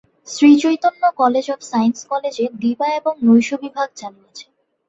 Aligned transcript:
Sri Chaitanya 0.27 1.03
college 1.17 1.45
of 1.51 1.59
science 1.63 1.97
কলেজে 2.11 2.45
দিবা 2.61 2.87
এবং 2.99 3.13
নৈশ 3.27 3.49
বিভাগ 3.63 3.87
চালু 3.95 4.19
আছে। 4.27 4.45